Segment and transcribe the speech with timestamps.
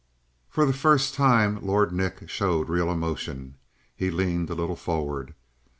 [0.49, 3.57] For the first time Lord Nick showed real emotion;
[3.95, 5.35] he leaned a little forward.